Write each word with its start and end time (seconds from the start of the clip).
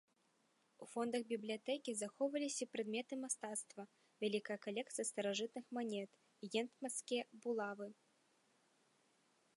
У 0.85 0.85
фондах 0.93 1.21
бібліятэкі 1.31 1.91
захоўваліся 1.99 2.61
і 2.67 2.69
прадметы 2.77 3.13
мастацтва, 3.25 3.83
вялікая 4.25 4.57
калекцыя 4.65 5.05
старажытных 5.13 5.65
манет, 5.79 6.11
гетманскія 6.57 7.23
булавы. 7.45 7.87